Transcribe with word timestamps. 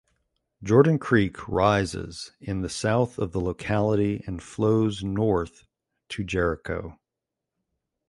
Jordan 0.63 0.97
Creek 0.97 1.47
rises 1.47 2.31
in 2.41 2.61
the 2.61 2.69
south 2.69 3.19
of 3.19 3.33
the 3.33 3.39
locality 3.39 4.23
and 4.25 4.41
flows 4.41 5.03
north 5.03 5.67
to 6.09 6.23
Jericho. 6.23 6.97